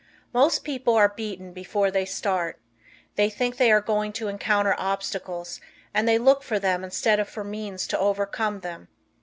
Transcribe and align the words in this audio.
Most 0.33 0.63
people 0.63 0.95
are 0.95 1.09
beaten 1.09 1.53
before 1.53 1.91
they 1.91 2.05
start. 2.05 2.57
They 3.17 3.29
think 3.29 3.57
they 3.57 3.71
are 3.71 3.81
going 3.81 4.13
to 4.13 4.29
encounter 4.29 4.73
obstacles, 4.79 5.61
and 5.93 6.07
they 6.07 6.17
look 6.17 6.41
for 6.41 6.57
them 6.57 6.83
instead 6.83 7.19
of 7.19 7.29
for 7.29 7.43
means 7.43 7.85
to 7.85 7.99
overcome 7.99 8.61
them. 8.61 8.87